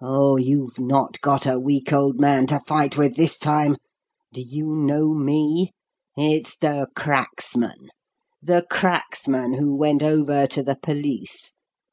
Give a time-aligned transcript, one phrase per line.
[0.00, 3.76] Oh, you've not got a weak old man to fight with this time!
[4.32, 5.72] Do you know me?
[6.16, 7.88] It's the 'cracksman'
[8.40, 11.54] the 'cracksman' who went over to the police.